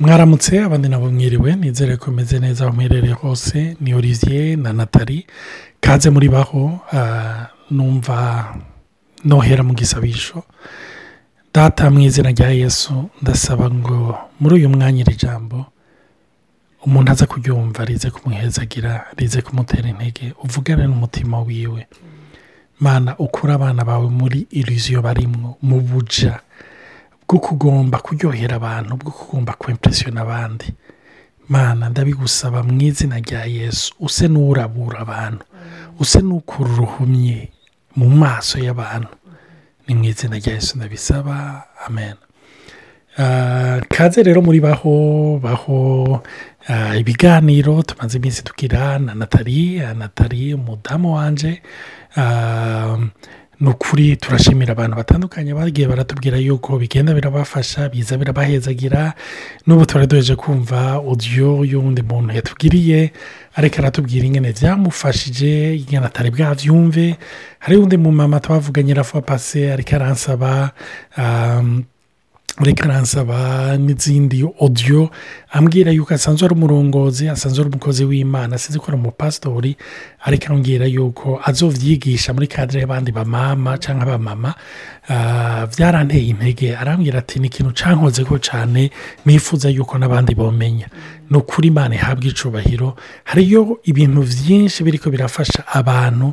mwaramutse 0.00 0.60
abandi 0.64 0.88
nabo 0.88 1.10
mwiriwe 1.10 1.54
nizere 1.56 1.96
ko 1.96 2.10
meze 2.10 2.38
neza 2.40 2.64
aho 2.64 2.72
muherereye 2.76 3.14
hose 3.14 3.76
ni 3.80 3.94
olivier 3.94 4.56
na 4.58 4.72
natali 4.72 5.26
kaze 5.80 6.10
muri 6.10 6.28
baho 6.28 6.80
ah, 6.92 7.46
numva 7.70 8.54
nohera 9.24 9.62
mu 9.62 9.74
gisabisho. 9.74 10.42
Data 11.54 11.90
mu 11.90 12.00
izina 12.00 12.30
rya 12.32 12.50
yesu 12.50 13.10
ndasaba 13.22 13.70
ngo 13.70 14.18
muri 14.40 14.54
uyu 14.54 14.68
mwanya 14.68 15.00
iri 15.04 15.14
jambo 15.16 15.66
umuntu 16.86 17.12
aza 17.12 17.26
kuryumva 17.26 17.84
rize 17.84 18.10
kumuhezagira 18.10 19.06
rize 19.16 19.42
kumutera 19.42 19.88
intege 19.88 20.32
uvugane 20.44 20.86
n'umutima 20.86 21.40
wiwe. 21.40 21.86
Mana 22.80 23.14
ukura 23.18 23.54
abana 23.54 23.84
bawe 23.84 24.08
muri 24.10 24.46
iriziyo 24.50 25.02
barimwo 25.02 25.56
mu 25.62 25.80
buja 25.80 26.40
bwo 27.28 27.38
kugomba 27.40 27.98
kuryohera 27.98 28.56
abantu 28.56 28.96
bwo 28.96 29.10
kugomba 29.12 29.52
kwempresiyona 29.52 30.20
abandi. 30.22 30.74
Mana 31.48 31.88
ndabigusaba 31.88 32.62
mu 32.62 32.80
izina 32.82 33.18
rya 33.20 33.44
yesu 33.44 33.94
use 34.00 34.28
n'urabura 34.28 34.98
abantu. 35.00 35.44
Use 36.00 36.20
n'ukura 36.22 36.70
uruhumye 36.72 37.48
mu 37.96 38.08
maso 38.10 38.58
y'abantu. 38.58 39.08
Ni 39.88 39.94
mu 39.94 40.04
izina 40.04 40.36
rya 40.38 40.52
yesu 40.54 40.76
ndabisaba. 40.76 41.62
Amen. 41.86 42.16
Ah, 43.18 43.80
kaze 43.88 44.22
rero 44.22 44.40
muri 44.42 44.60
baho 44.60 45.38
baho 45.42 46.22
ah, 46.68 46.96
ibiganiro 46.96 47.82
tumaze 47.82 48.16
iminsi 48.18 48.40
tugira 48.44 48.98
na 48.98 49.14
natali 49.14 49.80
ah, 49.84 49.94
natali 49.94 50.54
umudamu 50.54 51.14
wanje 51.14 51.62
Ah, 52.16 52.96
ni 53.62 53.68
ukuri 53.70 54.16
turashimira 54.18 54.72
abantu 54.74 54.96
batandukanye 54.98 55.54
bagiye 55.54 55.86
baratubwira 55.88 56.36
yuko 56.38 56.78
bigenda 56.82 57.14
birabafasha 57.14 57.88
biza 57.88 58.18
birabahezagira. 58.18 59.14
N'ubu 59.66 59.86
tuba 59.86 60.06
duheje 60.06 60.34
kumva 60.36 60.98
odiyo 60.98 61.62
y'uwundi 61.64 62.02
muntu 62.02 62.34
yatubwiriye 62.34 63.12
ariko 63.54 63.76
aratubwira 63.78 64.26
ingene 64.26 64.50
byamufashije 64.52 65.76
ingene 65.78 66.06
atari 66.06 66.30
bwabyumve 66.34 67.16
hari 67.62 67.76
undi 67.76 67.96
mumama 67.96 68.40
twavuganye 68.40 68.94
rafa 68.94 69.20
pase 69.22 69.70
ariko 69.72 69.94
aransaba 69.96 70.70
um, 71.18 71.84
reka 72.60 72.84
aransaba 72.84 73.76
n'izindi 73.76 74.44
odiyo 74.60 75.10
ambwira 75.52 75.90
yuko 75.92 76.14
asanzwe 76.14 76.44
ari 76.46 76.54
umurongozi 76.54 77.28
asanzwe 77.28 77.60
ari 77.64 77.70
umukozi 77.70 78.04
w'imana. 78.04 78.56
Asize 78.56 78.78
ko 78.78 78.84
ari 78.88 78.96
umupasitori 78.96 79.76
ariko 80.24 80.52
ambwira 80.52 80.86
yuko 80.86 81.40
azovyigisha 81.44 82.32
muri 82.34 82.46
kadire 82.46 82.80
y'abandi 82.80 83.12
bamama 83.12 83.78
cyangwa 83.78 84.02
abamama. 84.04 84.54
Ah, 85.08 85.66
byaranteye 85.66 86.26
intege 86.28 86.76
arambwira 86.76 87.18
ati 87.18 87.38
ni 87.40 87.46
ikintu 87.46 87.72
cankozeko 87.72 88.38
cyane 88.38 88.90
nifuza 89.26 89.68
yuko 89.70 89.98
n'abandi 89.98 90.34
bomenya. 90.34 90.88
Ni 91.30 91.36
ukuri 91.38 91.68
imana 91.68 91.94
ihabwa 91.94 92.26
icubahiro. 92.26 92.96
Hariyo 93.24 93.80
ibintu 93.84 94.22
byinshi 94.22 94.84
biriko 94.84 95.10
birafasha 95.10 95.64
abantu 95.72 96.32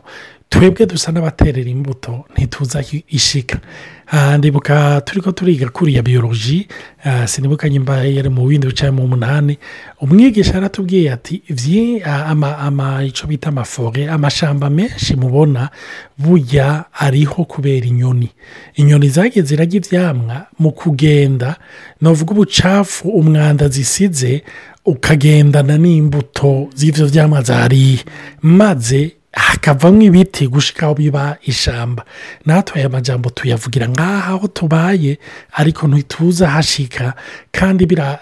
twebwe 0.50 0.86
dusa 0.86 1.12
n'abaterera 1.12 1.70
imbuto 1.70 2.26
ntituza 2.34 2.84
ishika. 3.08 3.60
Ah, 4.12 4.38
ndibuka 4.38 5.02
turi 5.06 5.22
ko 5.22 5.32
turiga 5.32 5.70
kuri 5.70 5.96
ya 5.96 6.02
biyoloji 6.04 6.68
ah, 7.04 7.28
sinibuka 7.28 7.70
nyimba 7.70 8.04
yari 8.04 8.30
mu 8.30 8.48
bindi 8.48 8.68
bicaye 8.68 8.92
mu 8.92 9.08
munani. 9.08 9.58
Umwigisha 10.02 10.54
yaratubwiye 10.54 11.12
ati 11.14 11.42
"Vyi- 11.50 12.02
ah, 12.06 13.04
icyo 13.06 13.28
bita 13.28 13.50
amafore 13.50 14.10
amashamba 14.10 14.70
menshi 14.70 15.16
mubona 15.16 15.70
burya 16.18 16.86
ariho 16.94 17.46
kubera 17.46 17.86
inyoni. 17.86 18.30
Inyoni 18.76 19.10
zagiye 19.10 19.46
zirajya 19.46 19.78
ibyamwa 19.78 20.46
mu 20.60 20.72
kugenda 20.72 21.56
navuga 22.02 22.32
ubucafu 22.32 23.10
umwanda 23.10 23.70
zisize 23.70 24.42
ukagendana 24.86 25.78
n'imbuto 25.78 26.70
z'ibyo 26.76 27.06
byamwa 27.08 27.42
zariye. 27.46 28.00
Maze 28.42 29.12
hakavamo 29.34 30.02
ibiti 30.02 30.48
gushika 30.48 30.86
aho 30.86 30.96
biba 30.96 31.38
ishamba. 31.42 32.06
Natwe 32.46 32.80
aya 32.80 32.90
majambo 32.90 33.30
tuyavugira 33.30 33.88
nk'aho 33.88 34.36
aho 34.36 34.48
tubaye 34.48 35.20
ariko 35.54 35.88
ntituza 35.88 36.50
hashika 36.50 37.14
kandi 37.52 37.86
bira 37.86 38.20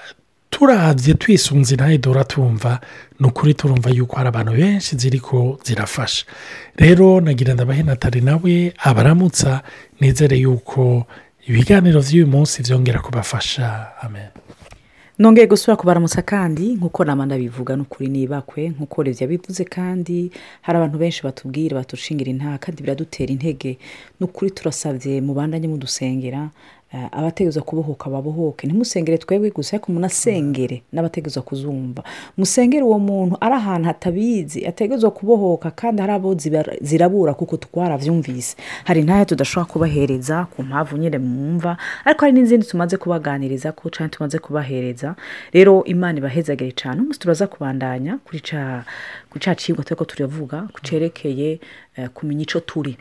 turabye 0.50 1.14
twisunze 1.14 1.76
nawe 1.76 1.98
dora 1.98 2.24
tumva 2.24 2.80
ni 3.20 3.28
ukuri 3.28 3.54
turumva 3.54 3.90
yuko 3.90 4.16
hari 4.16 4.28
abantu 4.30 4.52
benshi 4.52 4.96
ziriko 4.98 5.60
zirafasha. 5.64 6.26
Rero 6.76 7.22
nagira 7.22 7.54
ndabahe 7.54 7.84
natali 7.84 8.22
nawe 8.22 8.74
abaramutsa 8.78 9.62
nizere 10.00 10.38
yuko 10.38 11.06
ibiganiro 11.48 12.02
by'uyu 12.02 12.28
munsi 12.28 12.64
byongera 12.64 13.00
kubafasha. 13.00 13.88
Amen. 14.02 14.30
Nongeye 15.20 15.48
gusubira 15.48 15.76
kubaramutsa 15.78 16.22
kandi 16.22 16.76
nk'uko 16.78 17.04
nama 17.06 17.26
ndabivuga 17.26 17.76
ni 17.76 17.82
ukuri 17.82 18.08
nibakwe 18.10 18.70
nk'uko 18.70 19.04
revya 19.04 19.28
bivuze 19.28 19.64
kandi 19.66 20.32
hari 20.62 20.78
abantu 20.78 20.98
benshi 21.02 21.24
batubwira 21.24 21.78
batushingira 21.78 22.30
intaha 22.32 22.58
kandi 22.58 22.84
biradutera 22.84 23.32
intege. 23.34 23.78
Ni 24.20 24.24
ukuri 24.26 24.52
turasabye 24.52 25.22
mubandanye 25.22 25.68
mudusengera 25.68 26.50
eh, 26.94 27.08
abategerezwa 27.12 27.64
kubohoka 27.64 28.10
babohoke. 28.10 28.68
Ntimusengere 28.68 29.18
twebwe 29.18 29.50
gusa 29.52 29.76
ariko 29.78 29.92
munasengere 29.92 30.82
n'abategerezwa 30.94 31.44
kuzumva. 31.44 32.04
Musengere 32.38 32.84
uwo 32.84 33.00
muntu 33.00 33.38
ari 33.42 33.56
ahantu 33.56 33.88
hatabizi 33.88 34.66
ategerezwa 34.68 35.12
kubohoka 35.12 35.72
kandi 35.72 36.02
hari 36.02 36.14
abo 36.14 36.36
zirabura 36.82 37.34
kuko 37.34 37.58
twaravyumvise. 37.58 38.56
Hari 38.84 39.02
ntayo 39.04 39.26
tudashobora 39.26 39.72
kubahereza 39.72 40.46
ku 40.46 40.64
mpamvu 40.64 40.98
nyine 40.98 41.18
mwumva 41.18 41.78
ariko 42.06 42.22
hari 42.26 42.34
n'izindi 42.34 42.66
tumaze 42.66 42.98
kubaganiriza 42.98 43.72
ko 43.72 43.90
cyangwa 43.90 44.10
tumaze 44.10 44.40
kubahereza. 44.40 45.16
Rero 45.54 45.84
imana 45.84 46.18
ibahezagire 46.18 46.72
cyane 46.72 47.02
umunsi 47.02 47.20
turaza 47.20 47.48
kubandanya 47.48 48.18
kuri 48.26 48.40
ca 48.40 48.84
kuri 49.30 49.44
ca 49.46 49.56
cigwa 49.56 49.84
turiko 49.84 50.06
turavuga 50.06 50.68
kucerekeye 50.74 51.52
eh, 51.52 51.60
kumenya 52.14 52.42
ico 52.44 52.60
turi. 52.60 52.98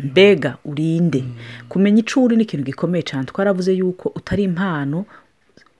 Mbega 0.00 0.56
urinde. 0.64 1.24
Kumenya 1.68 2.00
ico 2.00 2.22
uri 2.24 2.36
ni 2.36 2.42
ikintu 2.42 2.64
gikomeye 2.64 3.02
cyane 3.02 3.24
twaravuze 3.26 3.72
yuko 3.72 4.12
utari 4.14 4.42
impano 4.42 5.04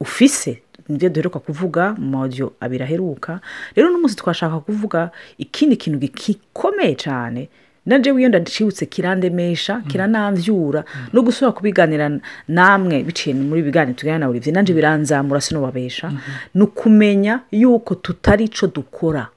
ufise 0.00 0.62
ni 0.89 0.97
byo 0.99 1.09
duheruka 1.09 1.39
kuvuga 1.39 1.94
mu 1.99 2.06
maudio 2.11 2.53
abiri 2.61 2.84
aheruka. 2.84 3.41
Rero 3.75 3.91
n'umunsi 3.91 4.17
twashaka 4.17 4.61
kuvuga 4.61 5.11
ikindi 5.39 5.77
kintu 5.77 5.99
gikomeye 5.99 6.94
cyane 6.94 7.49
nanje 7.87 8.11
wiyo 8.12 8.28
ndacibutse 8.28 8.87
kirandemesha 8.87 9.81
kiranamvyura 9.88 10.84
no 11.12 11.23
gusubira 11.23 11.53
kubiganira 11.53 12.11
namwe 12.49 13.03
biciye 13.03 13.34
muri 13.34 13.62
biganiro 13.62 13.94
tuganira 13.99 14.19
na 14.19 14.28
Olivier 14.28 14.55
nanje 14.55 14.73
biranzamura 14.75 15.41
sinobabesha 15.41 16.12
ni 16.55 16.62
ukumenya 16.62 17.41
yuko 17.53 17.94
tutari 17.94 18.44
ico 18.44 18.67
dukora. 18.67 19.28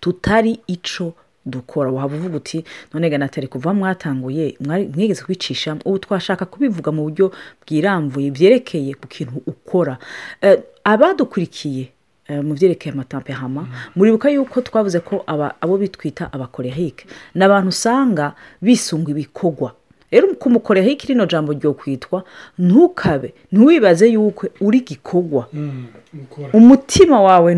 Tutari 0.00 0.60
ico 0.66 1.14
dukora. 1.46 1.90
Waba 1.90 2.16
uvuga 2.16 2.36
uti 2.36 2.64
none 2.94 3.10
ga 3.10 3.18
natari 3.18 3.46
kuva 3.48 3.74
mwatanguye 3.74 4.56
mwigeze 4.94 5.22
kwicisha 5.24 5.76
ubu 5.84 5.98
twashaka 5.98 6.44
kubivuga 6.44 6.92
mu 6.92 7.02
buryo 7.02 7.32
bwirambuye 7.66 8.30
byerekeye 8.30 8.94
ku 8.94 9.06
kintu 9.08 9.42
ukora. 9.46 9.98
Eh, 10.40 10.58
abadukurikiye 10.84 11.88
eh, 12.28 12.40
mu 12.44 12.54
byerekeye 12.54 12.92
amatampehama 12.92 13.68
muribuka 13.96 14.30
yuko 14.30 14.60
twavuze 14.60 15.00
ko 15.00 15.24
aba- 15.26 15.54
abo 15.60 15.76
bitwita 15.78 16.32
abakorehike 16.32 17.06
ni 17.34 17.44
abantu 17.44 17.68
usanga 17.68 18.32
bisunga 18.62 19.10
ibikorwa 19.12 19.72
rero 20.10 20.28
ku 20.38 20.46
mukorehike 20.50 21.06
rino 21.10 21.26
jambo 21.26 21.52
ryo 21.52 21.74
kwitwa 21.74 22.22
ntukabe 22.58 23.34
ntiwibaze 23.52 24.08
yuko 24.08 24.46
uri 24.60 24.80
gikorwa 24.80 25.48
umutima 26.52 27.20
wawe 27.22 27.54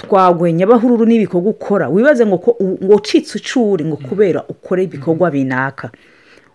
ntutwagwe 0.00 0.52
nyabahururu 0.52 1.04
n'ibikorwa 1.06 1.50
ukora. 1.50 1.88
Wibaze 1.88 2.26
ngo 2.26 2.56
ngo 2.84 2.94
ucitse 2.94 3.38
icuri 3.38 3.84
ngo 3.84 3.96
kubera 3.96 4.44
ukore 4.48 4.84
ibikorwa 4.84 5.30
binaka. 5.30 5.90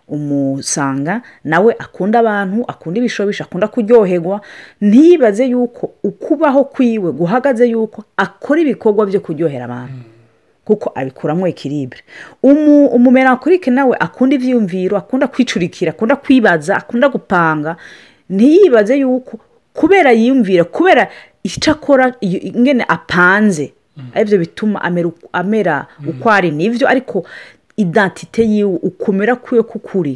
Umusanga 0.08 1.22
nawe 1.44 1.74
akunda 1.78 2.18
abantu 2.18 2.64
akunda 2.68 2.98
ibishobisho 3.00 3.44
akunda 3.44 3.68
kuryoherwa 3.68 4.40
ntiyibaze 4.80 5.46
yuko 5.46 5.90
ukubaho 6.04 6.64
kwiwe 6.64 7.12
guhagaze 7.12 7.66
yuko 7.66 8.04
akora 8.16 8.60
ibikorwa 8.60 9.06
byo 9.06 9.20
kuryohera 9.20 9.64
abantu. 9.64 10.02
Kuko 10.64 10.90
abikuramo 10.94 11.46
ekiribure 11.46 12.02
umumerankorike 12.42 13.70
nawe 13.70 13.96
akunda 14.00 14.34
ibyiyumviro 14.34 14.96
akunda 14.98 15.26
kwicurikira 15.30 15.90
akunda 15.94 16.16
kwibaza 16.18 16.76
akunda 16.76 17.08
gupanga. 17.08 17.76
Ntiyibaze 18.30 18.96
yuko 18.98 19.38
kubera 19.74 20.10
yiyumvira 20.12 20.64
kubera 20.64 21.08
icyo 21.46 21.72
akora 21.72 22.14
ingene 22.20 22.84
apanze 22.88 23.72
ari 24.14 24.24
byo 24.28 24.38
bituma 24.38 24.82
amera 24.82 25.08
uko- 25.08 25.28
amera 25.32 25.86
uko 26.10 26.26
ari. 26.30 26.50
Nibyo 26.50 26.88
ariko 26.88 27.24
identite 27.76 28.42
yiwe 28.44 28.78
ukumera 28.82 29.36
kwiwe 29.36 29.62
k'ukuri 29.62 30.14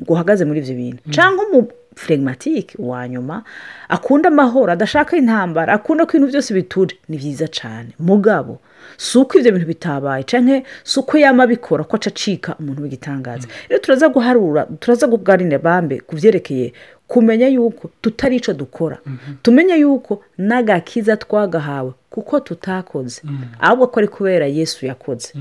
ngo 0.00 0.12
uhagaze 0.12 0.44
muri 0.44 0.60
ibyo 0.60 0.74
bintu. 0.74 1.02
Cyangwa 1.10 1.44
umu 1.48 1.68
flegmatike 1.94 2.76
wa 2.78 3.08
nyuma 3.08 3.42
akunda 3.88 4.28
amahoro 4.32 4.72
adashaka 4.72 5.16
intambara 5.16 5.72
akunda 5.76 6.06
ko 6.06 6.16
ibintu 6.16 6.32
byose 6.32 6.54
biture 6.56 6.96
ni 7.08 7.16
byiza 7.20 7.48
cyane 7.52 7.90
mugabo 8.00 8.60
si 8.96 9.18
uko 9.20 9.38
ibyo 9.38 9.52
bintu 9.52 9.66
bitabaye 9.68 10.24
cyangwa 10.24 10.62
si 10.84 10.96
uko 11.00 11.18
abikora 11.20 11.84
ko 11.84 11.96
acacika 12.00 12.56
umuntu 12.60 12.82
w'igitangaza. 12.82 13.44
Rero 13.68 13.80
turaza 13.84 14.08
guharura 14.08 14.66
turaza 14.80 15.04
kuganira 15.08 15.58
bambe 15.60 16.00
ku 16.00 16.16
byerekeye 16.16 16.72
kumenya 17.12 17.48
yuko 17.52 17.90
tutari 18.00 18.36
icyo 18.40 18.54
dukora 18.56 18.98
tumenye 19.44 19.74
yuko 19.84 20.22
n'agakiza 20.40 21.16
twagahawe 21.20 21.92
kuko 22.10 22.40
tutakoze. 22.40 23.20
Ahubwo 23.60 23.86
ko 23.92 24.00
ari 24.00 24.08
kubera 24.08 24.46
yesu 24.48 24.86
yakoze. 24.86 25.32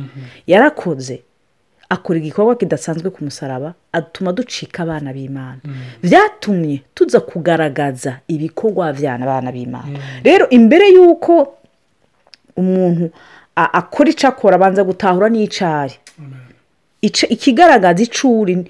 Yarakoze 0.48 1.24
akora 1.90 2.20
igikorwa 2.20 2.56
kidasanzwe 2.56 3.10
ku 3.12 3.24
musaraba 3.24 3.74
atuma 3.92 4.32
ducika 4.36 4.84
abana 4.84 5.12
b'imana. 5.14 5.60
Byatumye 6.04 6.84
tuza 6.96 7.20
kugaragaza 7.20 8.20
ibikorwa 8.28 8.94
by'abana 8.96 9.52
b'imana. 9.52 10.00
Rero 10.24 10.48
imbere 10.50 10.88
y'uko 10.96 11.56
umuntu 12.56 13.12
akora 13.56 14.10
icyo 14.10 14.28
akora 14.32 14.56
abanza 14.56 14.84
gutahura 14.84 15.30
n'icyari 15.30 15.94
Ica- 15.94 16.00
ikigaragaza 17.01 18.03
icuri 18.03 18.65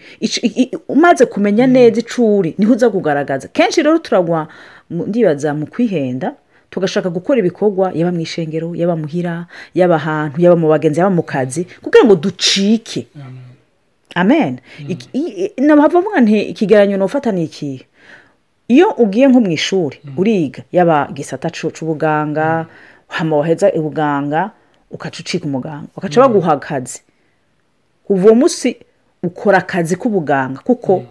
umaze 0.88 1.26
kumenya 1.26 1.68
neza 1.68 2.00
icuri 2.00 2.56
ni 2.58 2.66
ho 2.66 2.74
uza 2.74 2.90
kugaragaza. 2.90 3.48
Kenshi 3.48 3.84
rero 3.84 3.98
turagwa 4.00 4.48
ndibaza 4.90 5.54
mu 5.54 5.66
kwihenda 5.68 6.34
tugashaka 6.70 7.10
gukora 7.12 7.40
ibikorwa 7.40 7.92
yaba 7.94 8.12
mu 8.12 8.20
ishengero 8.24 8.72
yaba 8.76 8.96
muhira 8.96 9.46
yaba 9.76 9.96
ahantu 9.96 10.42
yaba 10.42 10.56
mu 10.56 10.68
bagenzi 10.72 11.00
yaba 11.00 11.12
mu 11.16 11.24
kazi 11.24 11.68
kugira 11.84 12.06
ngo 12.06 12.16
ducike. 12.16 13.08
Amen. 14.16 14.60
I- 15.14 15.52
nabavuga 15.58 16.20
nti 16.22 16.40
ikigereranyo 16.52 16.98
nufata 16.98 17.32
ni 17.32 17.44
ikihe 17.44 17.86
iyo 18.68 18.90
ugiye 18.98 19.28
nko 19.28 19.40
mu 19.40 19.52
ishuri 19.52 20.00
uriga 20.18 20.64
yaba 20.72 21.08
c'ubuganga 21.52 22.66
hama 23.08 23.38
waheza 23.38 23.72
ubuganga 23.74 24.52
ukaca 24.92 25.20
ucika 25.20 25.46
umuganga 25.46 25.88
bakaca 25.96 26.22
baguha 26.22 26.52
akazi. 26.54 27.02
Uwo 28.12 28.36
munsi 28.36 28.76
ukora 29.24 29.58
akazi 29.64 29.96
k'ubuganga 29.96 30.60
kuko 30.68 31.04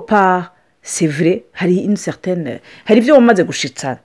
part 0.00 0.52
c'est 0.82 1.06
vrai 1.06 1.42
hari 1.52 1.76
certaine 1.96 2.60
hari 2.84 2.98
ibyo 3.00 3.14
wamaze 3.14 3.44
gushitsa. 3.44 3.98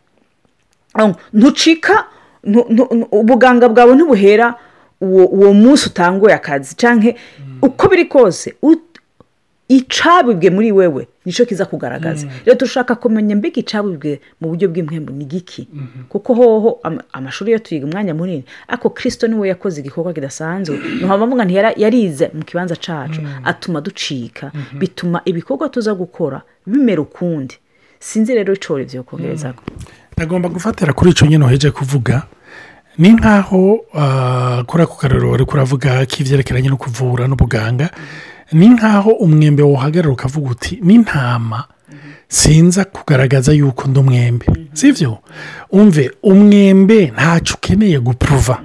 Ntucika 1.34 2.06
ntu- 2.44 2.68
ntu- 2.69 2.89
ntu- 2.95 3.07
ubuganga 3.12 3.69
bwawe 3.69 3.95
ntibuhera 3.95 4.56
uwo 5.01 5.54
munsi 5.54 5.89
utanguye 5.89 6.34
akazi. 6.36 6.75
Cyangwa 6.75 7.13
uko 7.62 7.88
biri 7.90 8.06
kose 8.06 8.56
icabibwe 9.68 10.50
muri 10.50 10.72
wewe 10.72 11.08
ni 11.25 11.31
cyo 11.34 11.46
kiza 11.46 11.66
kugaragaza. 11.66 12.28
Rero 12.46 12.58
dushaka 12.58 12.96
kumenya 12.96 13.36
mbega 13.36 13.60
icabibwe 13.60 14.19
mu 14.42 14.48
buryo 14.50 14.69
bw'impembo 14.72 15.12
ni 15.14 15.25
giki? 15.25 15.68
Kuko 16.10 16.34
hoho 16.34 16.80
am- 16.84 17.02
amashuri 17.14 17.52
yo 17.52 17.60
tuyiga 17.60 17.86
umwanya 17.86 18.14
munini 18.14 18.44
ariko 18.68 18.90
kirisito 18.90 19.28
ni 19.28 19.36
we 19.36 19.48
yakoze 19.52 19.81
igikorwa 19.81 20.14
kidasanzwe. 20.14 20.80
Nti 21.46 21.54
yara- 21.56 21.74
yarize 21.78 22.31
mu 22.34 22.44
kibanza 22.46 22.75
cacu 22.75 23.22
atuma 23.44 23.81
ducika. 23.81 24.52
Bituma 24.80 25.22
ibikorwa 25.25 25.69
tuza 25.69 25.94
gukora 25.94 26.42
bimera 26.66 27.02
ukundi. 27.02 27.56
Sinzi 28.00 28.36
rero 28.36 28.54
icoro 28.54 28.81
ivyo 28.81 29.04
kongerezako 29.04 29.64
ndagomba 30.18 30.50
gufatira 30.50 30.94
kuri 30.94 31.12
icyo 31.12 31.28
nyine 31.28 31.46
uheje 31.46 31.72
kuvuga. 31.72 32.24
Ni 32.98 33.10
nk'aho 33.14 33.80
ah, 33.94 34.64
kuri 34.68 34.84
ako 34.84 34.96
karero 34.96 35.31
wari 35.31 35.46
kuravuga 35.46 36.06
k'ibyerekeranye 36.06 36.69
no 36.69 36.78
kuvura 36.78 37.28
n'ubuganga. 37.28 37.90
Ni 38.52 38.68
nk'aho 38.70 39.12
umwembe 39.12 39.64
wuhagarara 39.64 40.14
ukavuga 40.14 40.50
uti 40.52 40.80
n'intama. 40.84 41.64
Sinza 42.30 42.86
kugaragaza 42.86 43.54
yuko 43.54 43.88
ndi 43.88 44.00
umwembe. 44.00 44.46
Sibyo 44.74 45.18
umve 45.72 46.12
umwembe 46.24 47.12
ntacyo 47.16 47.56
ukeneye 47.56 48.00
gupuruva 48.00 48.62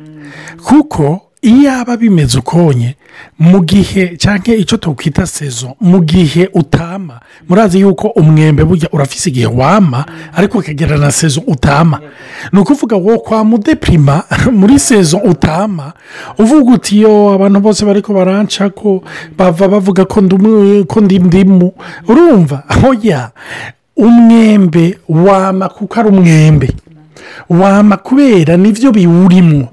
kuko 0.65 1.21
iyo 1.43 1.73
aba 1.81 1.97
bimeze 1.97 2.39
ukonye 2.39 2.97
mu 3.39 3.61
gihe 3.65 4.17
cyangwa 4.17 4.55
icyo 4.55 4.77
tukwita 4.77 5.27
sezo 5.27 5.75
mu 5.81 6.01
gihe 6.01 6.49
utama 6.55 7.21
murazi 7.49 7.81
yuko 7.81 8.09
umwembe 8.09 8.65
burya 8.65 8.89
urafise 8.93 9.31
igihe 9.31 9.47
wama 9.47 10.05
ariko 10.35 10.59
ukagera 10.59 10.97
na 10.97 11.11
sezo 11.13 11.41
utama. 11.47 12.01
Ni 12.53 12.59
ukuvuga 12.61 12.97
wo 12.97 13.19
kwa 13.19 13.45
mudepirima 13.45 14.23
muri 14.61 14.79
sezo 14.79 15.17
utama 15.19 15.93
uvuga 16.39 16.73
uti 16.73 17.01
yo 17.01 17.33
abantu 17.33 17.61
bose 17.61 17.85
bari 17.85 18.03
baranca 18.09 18.71
ko 18.75 19.03
bava 19.39 19.69
bavuga 19.69 20.05
ko 20.05 20.21
ndi 21.01 21.19
ndimu. 21.19 21.73
Urumva 22.09 22.63
hoya 22.83 23.31
umwembe 23.97 24.99
wama 25.09 25.69
kuko 25.69 26.01
ari 26.01 26.09
umwembe. 26.09 26.71
Wama 27.49 27.97
kubera 27.97 28.57
ni 28.57 28.73
byo 28.73 28.93
biwurimo 28.93 29.69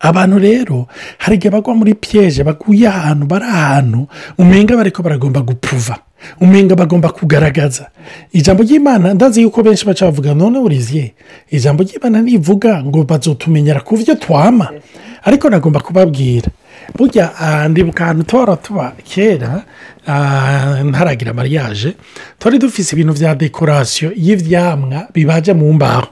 abantu 0.00 0.38
rero 0.38 0.86
hari 1.18 1.36
igihe 1.36 1.50
bagwa 1.50 1.74
muri 1.74 1.94
piyeje 1.94 2.44
baguye 2.44 2.88
ahantu 2.88 3.26
bari 3.26 3.44
ahantu 3.44 4.06
umenga 4.38 4.76
bariko 4.76 5.02
baragomba 5.02 5.40
gupuva 5.40 5.96
umenga 6.40 6.74
bagomba 6.74 7.08
kugaragaza. 7.14 7.90
Ijambo 8.32 8.62
ry'imana 8.62 9.14
ndazi 9.14 9.42
yuko 9.42 9.62
benshi 9.62 9.86
baca 9.86 10.04
bavuga 10.10 10.34
none 10.34 10.58
uriziye 10.58 11.14
ijambo 11.50 11.82
ry'imana 11.82 12.22
nivuga 12.22 12.82
ngo 12.84 13.02
bazotumenyera 13.04 13.80
ku 13.80 13.96
byo 13.96 14.14
twama. 14.14 14.68
Ariko 15.22 15.50
nagomba 15.50 15.80
kubabwira. 15.80 16.50
Burya 16.96 17.30
ah, 17.38 17.68
ndibuka 17.68 18.04
ahantu 18.04 18.22
tuhora 18.24 18.56
tuba 18.56 18.92
kera 19.04 19.62
ah, 20.06 20.82
ntaragira 20.84 21.32
mariage 21.32 21.94
twari 22.38 22.58
dufise 22.58 22.96
ibintu 22.96 23.12
bya 23.14 23.34
dekorasiyo 23.34 24.12
y'ivyamwa 24.16 25.08
bibaje 25.14 25.52
mu 25.52 25.72
mbaho. 25.72 26.06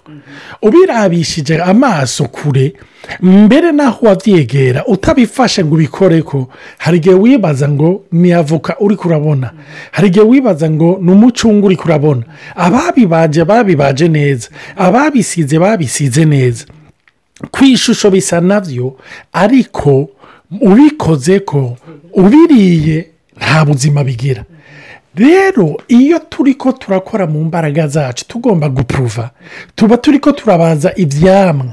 Ubirabishije 0.63 1.63
amaso 1.63 2.25
kure 2.29 2.73
mbere 3.21 3.73
n'aho 3.73 4.07
wabyegera 4.07 4.87
utabifashe 4.87 5.65
ngo 5.65 5.75
ubikore 5.75 6.23
ko 6.23 6.49
hari 6.79 6.97
igihe 6.99 7.15
wibaza 7.15 7.69
ngo 7.69 8.03
ni 8.13 8.33
avoka 8.33 8.77
uri 8.81 8.97
kurabona 8.97 9.51
hari 9.93 10.09
igihe 10.09 10.25
wibaza 10.25 10.71
ngo 10.71 10.99
ni 11.03 11.11
umucungu 11.13 11.67
uri 11.67 11.77
kurabona 11.77 12.23
ababibaje 12.57 13.45
babibaje 13.45 14.09
neza. 14.09 14.49
Ababisize 14.77 15.59
babisize 15.59 16.25
neza. 16.25 16.65
Ku 17.51 17.65
ishusho 17.65 18.11
bisa 18.11 18.41
na 18.41 18.61
byo 18.61 18.97
ariko 19.33 20.09
ubikoze 20.61 21.41
ko 21.41 21.77
ubiriye 22.15 23.07
nta 23.39 23.65
buzima 23.65 24.05
bigira. 24.05 24.45
Rero 25.15 25.81
iyo 25.89 26.19
turi 26.19 26.55
ko 26.55 26.73
turakora 26.73 27.27
mu 27.27 27.45
mbaraga 27.45 27.89
zacu 27.89 28.29
tugomba 28.29 28.69
gupuruva 28.69 29.31
tuba 29.75 29.97
turi 29.97 30.19
ko 30.19 30.33
turabaza 30.33 30.93
ibyamwa 30.97 31.73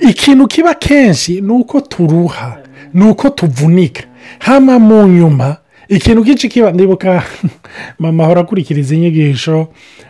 ikintu 0.00 0.46
kiba 0.46 0.74
kenshi 0.74 1.40
ni 1.40 1.52
uko 1.52 1.80
turuha 1.80 2.58
ni 2.94 3.04
uko 3.10 3.30
tuvunika. 3.30 4.02
Hano 4.38 4.78
mu 4.80 5.06
nyuma 5.08 5.56
ikintu 5.88 6.24
kenshi 6.24 6.48
kiba 6.48 6.72
ndibuka 6.72 7.22
mama 7.98 8.24
ahora 8.24 8.40
akurikiriza 8.40 8.94
inyigisho 8.94 9.68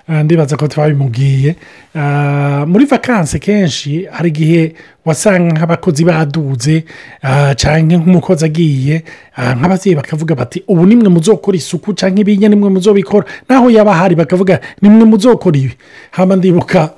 ah, 0.09 0.23
ndibaza 0.23 0.57
ko 0.57 0.69
twabimubwiye 0.69 1.57
Ah, 1.97 2.67
muri 2.67 2.85
vakansi 2.85 3.39
kenshi 3.39 4.09
hari 4.11 4.29
igihe 4.29 4.75
wasanga 5.05 5.55
nk'abakozi 5.55 6.05
baduze 6.05 6.85
ah, 7.23 7.55
cyangwa 7.55 8.03
nk'umukozi 8.03 8.45
agiye 8.45 9.05
nk'ababyeyi 9.39 9.95
bakavuga 9.95 10.35
bati 10.35 10.65
ubu 10.67 10.87
nimwe 10.87 11.09
muzokora 11.09 11.55
isuku 11.57 11.95
cyangwa 11.95 12.21
ibinye 12.27 12.49
nimwe 12.51 12.71
muzobikora? 12.71 13.27
Naho 13.49 13.71
yaba 13.71 13.95
ahari 13.95 14.19
bakavuga 14.19 14.59
nimwe 14.83 15.05
muzokora 15.07 15.55
ibi. 15.59 15.75
Haba 16.11 16.35
ndibuka 16.37 16.91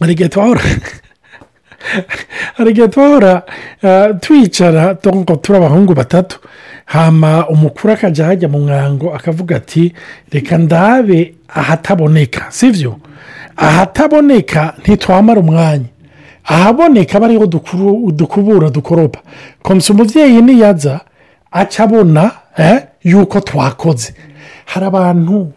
hari 0.00 0.12
igihe 0.12 0.28
twahora 0.28 0.60
hari 2.56 2.70
igihe 2.70 2.88
twahora 2.88 3.42
ah, 3.82 4.08
twicara 4.20 4.94
turi 4.94 5.56
abahungu 5.58 5.94
batatu. 5.94 6.38
Hama 6.84 7.48
umukuru 7.48 7.92
akajya 7.92 8.26
hajya 8.26 8.48
mu 8.48 8.58
mwango 8.60 9.14
akavuga 9.14 9.56
ati 9.56 9.94
reka 10.32 10.58
ndabe 10.58 11.34
ahataboneka. 11.48 12.46
Sibyo 12.50 12.96
ahataboneka 13.56 14.74
ntitwamara 14.78 15.40
umwanya. 15.40 15.84
Ahaboneka 16.44 17.16
aba 17.18 17.26
ariho 17.26 17.46
dukubura 18.12 18.70
dukoropa. 18.70 19.20
Komisa 19.62 19.92
umubyeyi 19.92 20.42
niyaza 20.42 21.00
aca 21.52 21.80
abona 21.84 22.30
eh, 22.58 22.82
yuko 23.04 23.40
twakoze. 23.40 24.14
Hari 24.64 24.86
abantu 24.86 25.52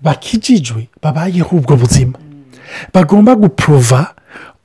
bakijijwe 0.00 0.88
babayeho 1.02 1.56
ubwo 1.56 1.76
buzima. 1.76 2.18
Bagomba 2.94 3.34
gupuruva 3.34 4.14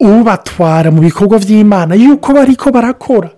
ubatwara 0.02 0.92
mu 0.92 1.02
bikorwa 1.02 1.40
by'imana. 1.40 1.96
Yuko 1.96 2.34
bari 2.34 2.56
ko 2.56 2.72
barakora. 2.72 3.30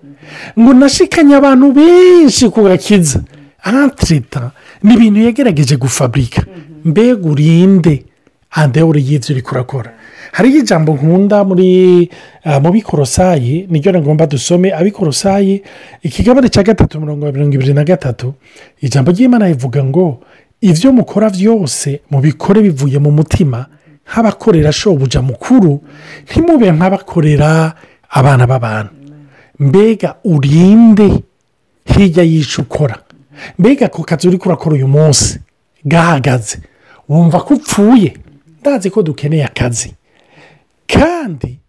Ngo 0.59 0.73
nashikanye 0.73 1.35
abantu 1.35 1.71
benshi 1.75 2.49
ku 2.49 2.63
gakiza. 2.63 3.19
Antireta 3.63 4.51
ni 4.83 4.93
ibintu 4.95 5.19
yagerageje 5.21 5.75
gufaburika 5.77 6.41
mbega 6.85 7.29
urinde. 7.29 8.05
Andewure 8.51 9.01
y'ibyo 9.01 9.33
uri 9.35 9.41
kurakora. 9.41 9.91
Hariho 10.31 10.57
ijambo 10.57 10.93
nkunda 10.93 11.43
muri 11.43 12.09
ah, 12.43 12.59
mu 12.59 12.71
bikorosayi 12.71 13.67
niryo 13.69 13.91
nagomba 13.91 14.25
dusome. 14.25 14.71
Abikorosayi 14.73 15.63
ikigabane 16.03 16.49
cya 16.49 16.63
gatatu 16.63 16.99
mirongo 17.01 17.29
ibiri 17.29 17.73
na 17.73 17.83
gatatu 17.83 18.33
ijambo 18.81 19.11
ry'imana 19.11 19.47
rivuga 19.47 19.83
ngo 19.83 20.19
ibyo 20.61 20.91
mukora 20.93 21.29
byose 21.29 21.99
mubikore 22.11 22.61
bivuye 22.61 22.97
mu 22.99 23.11
mutima 23.11 23.65
nk'abakorera 24.07 24.71
shobuja 24.71 25.21
mukuru 25.21 25.81
ntimube 26.25 26.71
nk'abakorera 26.71 27.73
abana 28.09 28.47
b'abantu. 28.47 28.93
Mbega 29.59 30.15
urinde 30.23 31.23
hirya 31.85 32.23
y'icyo 32.23 32.61
ukora? 32.63 32.97
Mbega 33.59 33.85
ako 33.85 34.03
kazi 34.03 34.27
uri 34.27 34.37
kurakora 34.37 34.75
uyu 34.75 34.87
munsi? 34.87 35.39
Gahagaze. 35.85 36.57
Wumva 37.09 37.39
ko 37.41 37.53
upfuye? 37.53 38.17
Ndazi 38.61 38.89
ko 38.89 39.03
dukeneye 39.03 39.45
akazi. 39.45 39.93
Kandi 40.87 41.59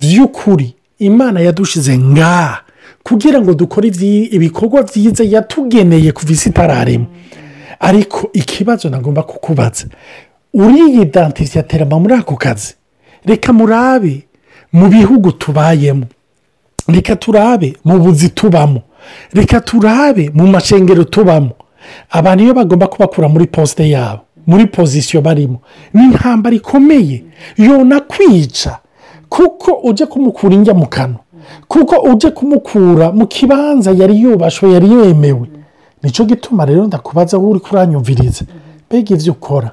by'ukuri 0.00 0.74
imana 0.98 1.40
yadushize 1.40 1.98
ngaha 1.98 2.62
kugira 3.02 3.40
ngo 3.40 3.54
dukore 3.54 3.88
ibikorwa 3.88 4.82
byiza 4.82 5.24
yatugeneye 5.24 6.12
kuva 6.12 6.32
isi 6.32 6.48
itararema. 6.48 7.06
Ariko 7.80 8.30
ikibazo 8.32 8.88
nagomba 8.90 9.22
kukubaza. 9.22 9.86
Uriyidantiza 10.54 11.62
terama 11.62 11.98
muri 11.98 12.14
ako 12.14 12.36
kazi. 12.36 12.74
Reka 13.24 13.52
murabe 13.52 14.26
mu 14.72 14.88
bihugu 14.88 15.32
tubayemo. 15.32 16.06
Reka 16.88 17.16
turabe 17.16 17.76
mu 17.84 17.98
buzi 17.98 18.28
tubamo. 18.28 18.82
Reka 19.32 19.60
turabe 19.60 20.30
mu 20.34 20.46
mashengero 20.46 21.04
tubamo. 21.04 21.50
Abantu 22.10 22.44
iyo 22.44 22.54
bagomba 22.54 22.86
kubakura 22.86 23.28
muri 23.28 23.46
posite 23.46 23.90
yabo 23.90 24.20
muri 24.46 24.66
pozisiyo 24.66 25.20
barimo 25.22 25.60
ni 25.94 26.04
intambara 26.04 26.56
ikomeye 26.56 27.24
yona 27.56 28.00
kwica 28.00 28.78
kuko 29.28 29.72
ujya 29.84 30.06
kumukura 30.06 30.54
injya 30.54 30.74
mu 30.74 30.86
kanwa 30.86 31.20
kuko 31.68 31.96
ujya 32.12 32.30
kumukura 32.30 33.12
mu 33.12 33.26
kibanza 33.26 33.92
yari 33.92 34.20
yubashwe 34.20 34.72
yari 34.72 34.90
yemewe. 34.92 35.48
Nicyo 36.02 36.24
gituma 36.24 36.64
rero 36.64 36.86
ndakubaza 36.86 37.36
aho 37.36 37.50
uri 37.50 37.60
kuranyumviriza. 37.60 38.44
Mbega 38.90 39.14
ibyo 39.14 39.32
ukora? 39.32 39.70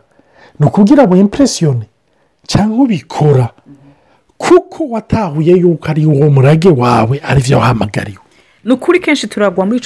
Ni 0.59 0.65
ukugira 0.65 1.03
ngo 1.07 1.15
impresiyone 1.15 1.85
cyangwa 2.47 2.83
ubikora? 2.83 3.49
Kuko 4.37 4.89
watahuye 4.89 5.53
yuko 5.57 5.87
ari 5.89 6.05
uwo 6.05 6.29
murage 6.29 6.69
wawe 6.69 7.21
ari 7.23 7.41
byo 7.41 7.57
wahamagariwe. 7.59 8.24
Ni 8.65 8.71
ukuri 8.73 8.99
kenshi 8.99 9.27
turagwa 9.27 9.65
muri 9.65 9.79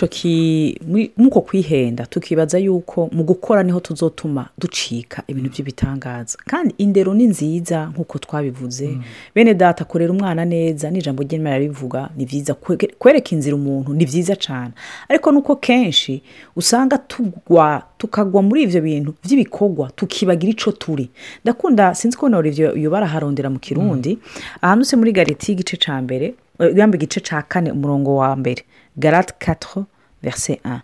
uko 1.17 1.41
kwihenda 1.41 2.05
tukibaza 2.05 2.57
yuko 2.59 3.09
mu 3.12 3.24
gukora 3.24 3.63
ni 3.63 3.71
ho 3.71 3.79
tuzotuma 3.79 4.48
ducika 4.57 5.24
ibintu 5.27 5.50
by'ibitangaza 5.50 6.38
kandi 6.45 6.74
indero 6.77 7.13
ni 7.13 7.27
nziza 7.27 7.86
nk'uko 7.93 8.19
twabivuze. 8.19 8.98
Bene 9.36 9.53
data 9.53 9.83
korera 9.86 10.12
umwana 10.13 10.45
neza 10.45 10.89
n'ijambo 10.91 11.24
ry'imana 11.24 11.57
ribivuga 11.57 12.09
ni 12.17 12.25
byiza 12.25 12.53
Kwe- 12.53 12.93
kwereka 13.00 13.29
inzira 13.36 13.55
umuntu 13.55 13.93
ni 13.93 14.05
byiza 14.05 14.36
cyane 14.36 14.71
ariko 15.09 15.31
nuko 15.31 15.55
kenshi 15.55 16.21
usanga 16.55 16.98
tugwa 16.98 17.83
tukagwa 17.98 18.41
muri 18.41 18.63
ibyo 18.63 18.81
bintu 18.81 19.13
by'ibikorwa 19.24 19.91
tukibagira 19.95 20.51
icyo 20.55 20.71
turi. 20.71 21.09
Ndakunda 21.43 21.95
sinzi 21.95 22.15
ko 22.17 22.29
nawe 22.31 22.48
ibyo 22.50 22.75
iyo 22.79 22.89
baraharondera 22.91 23.50
mu 23.51 23.59
kirundi. 23.59 24.17
Ahantu 24.63 24.86
se 24.86 24.95
muri 24.95 25.12
gareti 25.12 25.51
y'igice 25.51 25.75
cya 25.77 26.00
mbere 26.01 26.33
yambaye 26.59 26.97
igice 27.03 27.19
cya 27.21 27.41
kane 27.41 27.71
umurongo 27.71 28.15
wa 28.15 28.35
mbere. 28.35 28.63
Garate 28.97 29.33
4 29.39 29.83
verset 30.23 30.59
1 30.65 30.81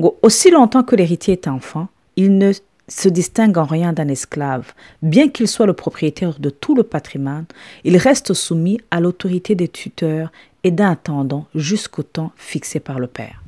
ngo 0.00 0.16
aussi 0.22 0.50
longtemps 0.50 0.82
que 0.84 0.94
l'héritier 0.96 1.32
est 1.34 1.48
enfant 1.48 1.88
il 2.16 2.38
ne 2.38 2.52
se 2.88 3.08
distingue 3.08 3.58
en 3.58 3.64
rien 3.64 3.92
d'un 3.92 4.08
esclave. 4.08 4.72
Bien 5.02 5.28
qu'il 5.28 5.48
soit 5.48 5.66
le 5.66 5.72
propriétaire 5.72 6.38
de 6.38 6.50
tout 6.50 6.74
le 6.76 6.82
patrimoine 6.84 7.46
il 7.84 7.96
reste 7.96 8.32
soumis 8.34 8.78
à 8.90 9.00
l'autorité 9.00 9.54
des 9.54 9.68
tuteurs 9.68 10.30
et 10.62 10.70
d'un 10.70 10.90
intendant 10.90 11.46
jusqu'au 11.54 12.02
temps 12.02 12.30
fixé 12.36 12.78
par 12.80 12.98
le 13.00 13.06
père. 13.08 13.42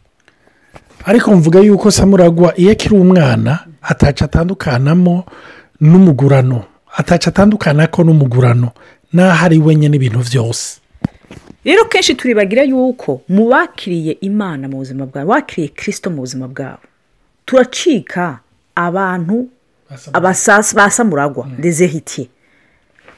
Ariko 1.04 1.36
mvuga 1.36 1.60
yuko 1.60 1.90
samuragwa 1.90 2.58
iyo 2.58 2.70
akiri 2.72 2.96
umwana 2.96 3.66
ataca 3.82 4.24
atandukanamo 4.24 5.24
n'umugurano. 5.80 6.64
Ataca 6.96 7.28
atandukanako 7.28 8.04
n'umugurano. 8.04 8.70
N'aho 9.12 9.44
ari 9.44 9.58
wenyine 9.58 9.96
ibintu 9.96 10.18
byose. 10.18 10.80
Rero 11.64 11.84
kenshi 11.84 12.14
turibagira 12.14 12.62
yuko 12.62 13.20
mu 13.28 13.48
bakiriye 13.48 14.12
imana 14.20 14.68
mu 14.68 14.76
buzima 14.78 15.06
bwabo 15.06 15.28
bakiriye 15.32 15.68
kirisito 15.68 16.10
mu 16.10 16.16
buzima 16.22 16.48
bwabo 16.48 16.82
turacika 17.46 18.38
abantu 18.74 19.48
abasasa 20.12 20.76
ba 20.76 20.90
samuragwa 20.90 21.46
dezehitiye 21.58 22.28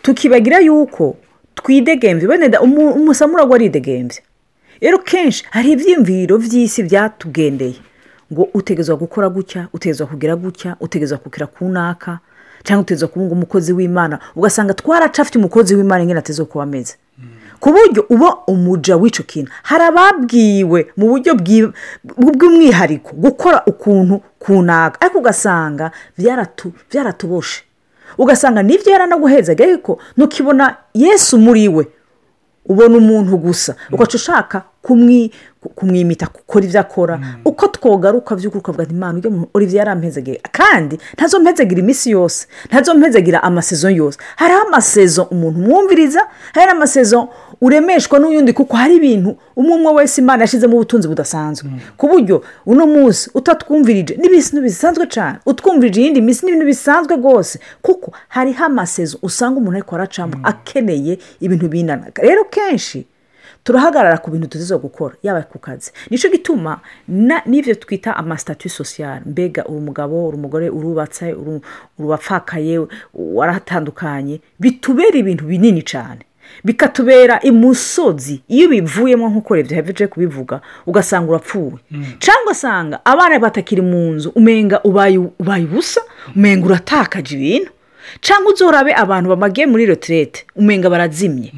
tukibagira 0.03 0.59
yuko 0.61 1.17
twidegembye 1.55 2.29
bene 2.29 2.49
da 2.49 2.61
umu- 2.61 2.93
umusamuragwa 2.95 3.57
aridegembye 3.57 4.21
rero 4.81 4.99
kenshi 4.99 5.45
hari 5.51 5.73
ibyiyumviro 5.73 6.39
by'isi 6.39 6.83
byatugendeye. 6.83 7.77
Ngo 8.33 8.49
utegezwa 8.55 8.97
gukora 8.97 9.29
gutya 9.29 9.69
utegezwa 9.73 10.07
kugira 10.07 10.37
gutya 10.37 10.77
utegezwa 10.81 11.19
kukira 11.19 11.47
ku 11.47 11.69
naka 11.69 12.19
cyangwa 12.65 12.83
utegezwa 12.83 13.09
kubunga 13.09 13.33
umukozi 13.35 13.73
w'imana 13.73 14.19
ugasanga 14.37 14.75
twaracafite 14.75 15.37
umukozi 15.39 15.75
w'imana 15.75 16.03
ingana 16.03 16.19
ateze 16.25 16.45
kuba 16.45 16.65
ameze. 16.65 16.95
Ku 17.61 17.69
buryo 17.73 18.07
uba 18.09 18.37
umuja 18.47 18.97
w'icyo 18.97 19.25
kintu. 19.25 19.51
Hari 19.63 19.85
ababwiwe 19.85 20.81
mu 20.97 21.07
buryo 21.13 21.33
bw'umwihariko 22.17 23.11
gukora 23.17 23.63
ukuntu 23.67 24.21
kunaka 24.39 25.01
ariko 25.01 25.19
ugasanga 25.19 25.91
byaratu- 26.19 26.73
byaratuboshe 26.91 27.63
ugasanga 28.19 28.63
ni 28.63 28.79
byo 28.79 28.93
yaranaguhezaga 28.93 29.65
ariko 29.65 29.99
ntukibona 30.17 30.77
yesu 30.95 31.39
muri 31.39 31.69
we 31.69 31.85
ubona 32.67 32.97
umuntu 32.99 33.37
gusa. 33.37 33.75
Ugaca 33.93 34.15
ushaka 34.17 34.63
kumwimita 34.83 36.27
gukora 36.27 36.65
ibyo 36.65 36.81
akora. 36.81 37.21
Uko 37.45 37.67
twogaruka 37.69 38.37
by'ukuri 38.37 38.59
ukavuga 38.61 38.83
ati 38.85 38.93
imana 38.95 39.19
ujya 39.19 39.31
mu 39.31 39.47
olivier 39.55 39.79
yarampezegera 39.79 40.41
kandi 40.53 40.99
ntazo 41.15 41.41
mpezegira 41.41 41.81
iminsi 41.81 42.11
yose 42.11 42.47
ntazo 42.69 42.95
mpezegira 42.95 43.43
amasezo 43.43 43.91
yose. 43.91 44.19
Hariho 44.37 44.61
amasezo 44.67 45.23
umuntu 45.31 45.59
umwumviriza 45.61 46.23
hari 46.55 46.67
n'amasezo 46.67 47.29
uremeshwa 47.61 48.19
n'uyundi 48.19 48.53
kuko 48.53 48.77
hari 48.77 48.97
ibintu 48.97 49.37
umwe 49.57 49.75
umwe 49.75 49.93
wese 49.93 50.21
imana 50.21 50.43
yashyizemo 50.43 50.75
ubutunzi 50.77 51.09
budasanzwe. 51.09 51.69
Ku 51.97 52.09
buryo 52.09 52.43
uno 52.67 52.87
munsi 52.87 53.31
utatwumvirije 53.35 54.17
n'ibintu 54.17 54.61
bisanzwe 54.65 55.07
cyane 55.07 55.39
utwumvirije 55.47 56.01
iyindi 56.01 56.21
minsi 56.25 56.41
n'ibintu 56.47 56.67
bisanzwe 56.67 57.17
rwose. 57.17 57.61
Kuko 57.83 58.13
hariho 58.29 58.65
amasezo 58.65 59.19
usanga 59.23 59.59
umuntu 59.61 59.77
ariko 59.77 59.95
aracamo 59.97 60.35
akeneye 60.43 61.19
ibintu 61.41 61.69
binanaga. 61.69 62.23
Rero 62.23 62.45
kenshi 62.49 63.05
turahagarara 63.65 64.19
ku 64.19 64.31
bintu 64.31 64.47
tuzizo 64.49 64.79
gukora 64.79 65.15
yaba 65.23 65.43
ku 65.43 65.59
kazi. 65.59 65.93
Nicyo 66.11 66.31
gituma 66.31 66.81
n'ibyo 67.47 67.75
twita 67.75 68.17
amasitati 68.17 68.69
sosiyali 68.69 69.23
mbega 69.27 69.65
uri 69.67 69.79
umugabo 69.79 70.29
uri 70.29 70.37
umugore 70.37 70.67
urubatse 70.71 71.33
uru- 71.35 71.61
urubapfakaye 71.99 72.81
waratandukanye 73.15 74.41
bitubera 74.61 75.17
ibintu 75.19 75.45
binini 75.45 75.83
cyane 75.83 76.21
bikatubera 76.65 77.41
imusozi. 77.41 78.43
Iyo 78.49 78.69
bivuyemo 78.69 79.29
nk'uko 79.31 79.57
leta 79.57 79.75
yahejeje 79.77 80.07
kubivuga 80.07 80.61
ugasanga 80.87 81.29
urapfuye. 81.31 81.79
Cyangwa 82.19 82.43
ugasanga 82.45 82.97
abana 83.05 83.39
batakiri 83.39 83.83
mu 83.83 84.13
nzu 84.13 84.29
umenga 84.35 84.83
ubaye 84.83 85.19
ubaye 85.19 85.65
ubusa 85.65 86.01
umenga 86.37 86.67
uratakaje 86.67 87.35
ibintu. 87.39 87.71
Cyangwa 88.21 88.53
uzorabe 88.53 88.91
abantu 88.95 89.29
bamagiye 89.31 89.67
muri 89.67 89.87
retirete 89.87 90.45
umenga 90.57 90.91
barazimye. 90.91 91.53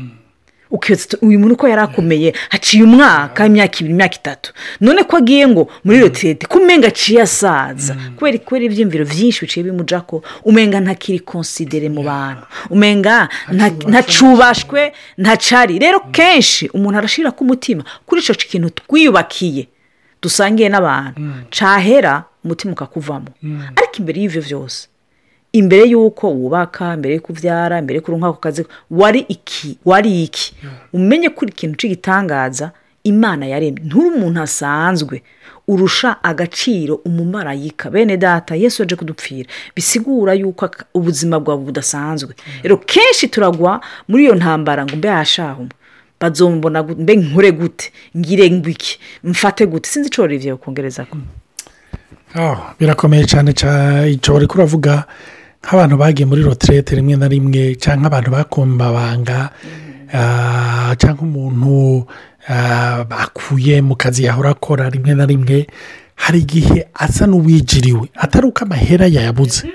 Ukibaza 0.72 1.18
uyu 1.22 1.38
muntu 1.38 1.54
uko 1.54 1.68
yari 1.68 1.82
akomeye 1.84 2.32
haciye 2.50 2.82
umwaka 2.84 3.46
imyaka 3.46 3.76
ibiri 3.80 3.92
imyaka 3.94 4.16
itatu. 4.16 4.52
None 4.80 5.04
ko 5.04 5.16
agiye 5.20 5.44
ngo 5.48 5.68
muri 5.84 6.00
retirete 6.00 6.46
ko 6.48 6.58
umenga 6.58 6.88
aciye 6.88 7.20
asaza. 7.22 7.94
Kubera 8.16 8.38
kubera 8.40 8.64
ibyiyumviro 8.66 9.04
byinshi 9.04 9.40
biciye 9.44 9.64
bimuja 9.68 10.00
ko 10.00 10.22
umenga 10.44 10.80
ntakiri 10.80 11.18
konsidere 11.20 11.88
mu 11.92 12.02
bantu. 12.02 12.44
Umenga 12.70 13.28
nta- 13.52 13.84
ntacubashwe 13.90 14.92
ntacari 15.18 15.78
rero 15.78 16.00
kenshi 16.12 16.68
umuntu 16.74 16.98
arashyira 16.98 17.30
ku 17.36 17.44
mutima 17.44 17.84
kuri 18.06 18.20
icyo 18.24 18.34
kintu 18.34 18.70
twiyubakiye 18.72 19.68
dusangiye 20.22 20.68
n'abantu. 20.72 21.20
Cahera 21.50 22.24
umutima 22.44 22.72
ukakuvamo. 22.72 23.28
Ariko 23.76 23.94
imbere 24.00 24.18
y'ibyo 24.20 24.42
byose 24.42 24.88
imbere 25.52 25.84
y'uko 25.92 26.30
wubaka 26.30 26.96
mbere 26.96 27.14
y'uko 27.14 27.32
ubyara 27.32 27.82
mbere 27.82 27.96
y'uko 27.98 28.10
urunka 28.12 28.26
ako 28.28 28.38
kazi 28.40 28.62
wari 28.90 29.20
iki 29.28 29.78
wari 29.84 30.22
iki? 30.24 30.54
Umenye 30.92 31.28
ko 31.28 31.46
ikintu 31.46 31.76
cy'igitangaza 31.76 32.70
imana 33.04 33.46
yaremye. 33.46 33.82
Nturi 33.84 34.08
umuntu 34.16 34.40
asanzwe 34.42 35.22
urusha 35.68 36.22
agaciro 36.24 36.94
umumarayika. 37.04 37.90
Bene 37.90 38.16
data 38.16 38.54
yesu 38.56 38.82
yaje 38.82 38.96
kudupfira. 38.96 39.48
Bisigura 39.76 40.34
yuko 40.34 40.70
ubuzima 40.94 41.40
bwawe 41.40 41.60
budasanzwe. 41.64 42.34
Rero 42.62 42.76
kenshi 42.76 43.28
turagwa 43.28 43.80
muri 44.08 44.24
iyo 44.24 44.34
ntambara 44.34 44.84
ngo 44.86 44.96
mbe 44.96 45.08
yashahu 45.08 45.68
bazombona 46.20 46.82
mbe 46.82 47.16
nkore 47.16 47.52
gute? 47.52 47.92
Ngire 48.16 48.50
ngwiki 48.50 48.98
mfate 49.24 49.66
gute? 49.66 49.88
Sinzi 49.90 50.08
icyo 50.08 50.26
rivye 50.26 50.56
kongereza 50.56 51.04
ko 51.04 51.18
Oh, 52.38 52.56
birakomeye 52.80 53.24
cyane 53.28 53.52
cyane 53.52 54.10
icyo 54.10 54.34
uri 54.34 54.46
kuravuga 54.46 55.04
nk'abantu 55.62 55.96
bagiye 55.96 56.26
muri 56.26 56.42
rotirete 56.42 56.96
rimwe 56.96 57.16
na 57.16 57.28
rimwe 57.28 57.74
cyangwa 57.78 58.06
abantu 58.06 58.30
bakumbabanga 58.30 59.50
ah, 60.12 60.94
cyangwa 60.98 61.22
umuntu 61.22 62.06
ah, 62.48 63.04
bakuye 63.04 63.82
mu 63.82 63.94
kazi 63.96 64.24
yahora 64.24 64.50
akora 64.50 64.90
rimwe 64.90 65.14
na 65.14 65.26
rimwe 65.26 65.66
hari 66.14 66.38
igihe 66.38 66.86
asa 66.94 67.26
n'uwijiriwe 67.26 68.08
atari 68.14 68.46
uko 68.46 68.64
amahera 68.64 69.06
yayabuze. 69.06 69.66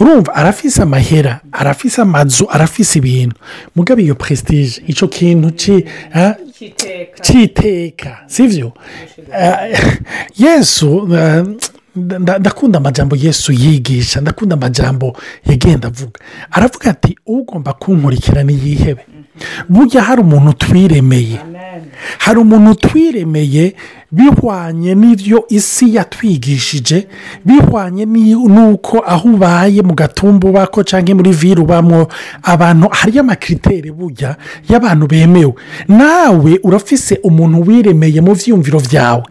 Urumva 0.00 0.34
arafise 0.34 0.82
amahera 0.82 1.40
arafise 1.52 2.02
amazu 2.02 2.46
arafise 2.50 2.98
ibintu. 2.98 3.36
Mugabe 3.76 4.02
iyo 4.02 4.14
prestige 4.14 4.82
icyo 4.86 5.08
kintu 5.08 5.50
ki 5.52 5.84
ah, 6.14 6.34
cyiteka 7.22 8.18
sibyo 8.26 8.72
Eh, 9.32 9.78
yesu 10.38 11.06
nda- 11.06 11.44
ndakunda 11.96 12.78
amajambo 12.78 13.16
yesu 13.16 13.52
yigisha 13.52 14.20
ndakunda 14.20 14.54
amajambo 14.54 15.16
yagenda 15.46 15.88
avuga. 15.88 16.20
Aravuga 16.50 16.90
ati 16.90 17.18
ugomba 17.26 17.72
kunkurikira 17.72 18.42
niyihebe 18.42 19.06
burya 19.68 20.02
hari 20.02 20.20
umuntu 20.20 20.52
twiremeye 20.52 21.38
hari 22.18 22.38
umuntu 22.40 22.74
twiremeye 22.74 23.74
bihwanye 24.12 24.94
n'ibyo 24.94 25.44
isi 25.48 25.94
yatwigishije 25.94 27.06
bihwanye 27.44 28.06
n'uko 28.54 28.98
aho 29.06 29.28
ubaye 29.28 29.82
mu 29.82 29.94
gatumba 29.94 30.48
ubako 30.48 30.82
cyangwa 30.82 31.14
muri 31.14 31.32
vire 31.32 31.60
ubamo 31.60 32.08
abantu 32.42 32.88
hariyo 32.90 33.20
amakiriteri 33.20 33.90
burya 33.92 34.36
y'abantu 34.68 35.06
bemewe. 35.06 35.52
Nawe 35.88 36.60
urafise 36.62 37.20
umuntu 37.22 37.60
wiremeye 37.68 38.20
mu 38.20 38.32
byiyumviro 38.34 38.80
byawe 38.80 39.24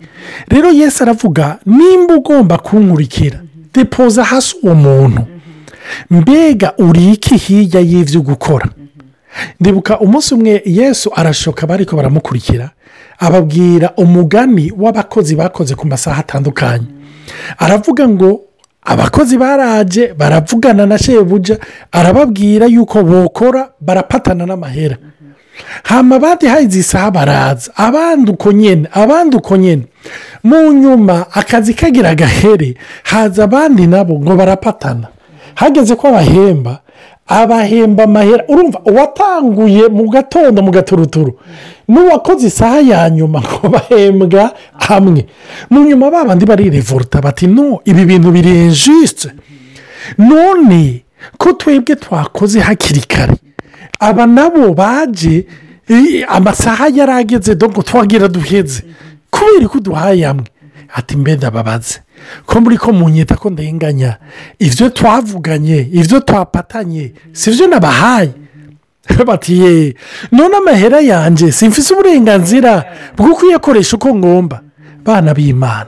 rero 0.48 0.70
Yesu 0.72 1.04
aravuga 1.04 1.58
nimba 1.66 2.16
ugomba 2.16 2.58
kunkurikira 2.58 3.40
depoza 3.74 4.24
hasi 4.24 4.56
uwo 4.64 4.76
muntu. 4.76 5.22
Mbega 6.12 6.74
uri 6.78 7.12
iki 7.14 7.36
hirya 7.38 7.80
y'ibyo 7.82 8.22
gukora 8.22 8.70
ndibuka 9.60 10.00
umunsi 10.00 10.34
umwe 10.34 10.62
yesu 10.66 11.12
arashoka 11.16 11.68
bariko 11.68 11.96
baramukurikira 11.96 12.70
ababwira 13.20 13.92
umugani 13.98 14.72
w'abakozi 14.78 15.36
bakoze 15.36 15.76
ku 15.76 15.88
masaha 15.88 16.20
atandukanye. 16.22 16.86
Aravuga 17.58 18.08
ngo 18.10 18.42
abakozi 18.86 19.38
baraje 19.38 20.14
baravugana 20.14 20.86
na 20.86 20.98
shebuja 20.98 21.58
arababwira 21.92 22.66
yuko 22.66 23.04
bokora 23.04 23.70
barapatana 23.82 24.46
n'amahera. 24.46 24.98
Hama 25.84 26.16
abandi 26.16 26.46
hayize 26.48 26.80
isaha 26.80 27.12
baraza 27.12 27.72
abandi 27.76 28.32
uko 28.32 28.52
nyine 28.52 28.88
abandi 28.94 29.36
uko 29.36 29.58
nyine 29.58 29.84
mu 30.44 30.72
nyuma 30.74 31.26
akazi 31.34 31.74
kagira 31.74 32.10
agahere 32.10 32.78
haza 33.04 33.44
abandi 33.44 33.88
nabo 33.88 34.20
ngo 34.22 34.36
barapatana. 34.36 35.08
Hageze 35.56 35.96
ko 35.96 36.08
abahemba 36.08 36.80
abahemba 37.28 38.04
amahera 38.04 38.44
urumva 38.48 38.80
uwatanguye 38.86 39.88
mu 39.88 40.10
gatondo 40.10 40.62
mu 40.62 40.72
gaturuturu 40.72 41.40
n'uwakoze 41.88 42.48
isaha 42.48 42.80
ya 42.82 43.10
nyuma 43.10 43.42
ngo 43.42 43.70
bahembwa 43.70 44.54
hamwe. 44.80 45.26
Mu 45.70 45.84
nyuma 45.86 46.12
babandi 46.12 46.46
barirevuruta 46.46 47.22
bati 47.22 47.48
no 47.48 47.80
ibi 47.86 48.06
bintu 48.06 48.32
biri 48.32 48.52
injisite 48.72 49.32
none 50.18 51.04
ko 51.38 51.54
twebwe 51.54 51.96
twakoze 51.96 52.60
hakiri 52.60 53.02
kare. 53.08 53.34
Aba 54.00 54.26
nabo 54.28 54.74
baje 54.74 55.46
amasaha 56.28 56.88
yari 56.88 57.12
ageze 57.12 57.56
dogo 57.56 57.82
twagira 57.82 58.28
duheze. 58.28 58.84
Kubera 59.32 59.68
ko 59.68 59.78
uduhaye 59.78 60.24
hamwe. 60.26 60.46
Ati 60.96 61.18
mbe 61.18 61.36
ndababaze 61.36 62.00
ko 62.46 62.62
muri 62.62 62.78
ko 62.78 62.92
munyita 62.94 63.36
ko 63.36 63.50
ndenganya 63.50 64.18
ibyo 64.60 64.90
twavuganye 64.90 65.88
ibyo 65.92 66.20
twapatanye 66.20 67.14
si 67.34 67.52
byo 67.52 67.68
nabahaye 67.68 68.32
bati 69.26 69.54
ye 69.62 69.96
none 70.32 70.56
amahera 70.58 71.00
yanjye 71.00 71.52
simfise 71.52 71.94
uburenganzira 71.94 72.84
bwo 73.18 73.36
kuyakoresha 73.36 73.96
uko 73.96 74.16
ngomba. 74.16 74.62
Bana 75.06 75.32
b'imana 75.34 75.88